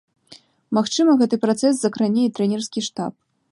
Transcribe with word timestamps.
Магчыма, 0.77 1.11
гэты 1.21 1.35
працэс 1.45 1.73
закране 1.81 2.21
і 2.25 2.33
трэнерскі 2.39 2.79
штаб. 2.87 3.13